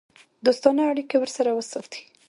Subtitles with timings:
[0.45, 2.01] دوستانه اړیکې ورسره وساتي.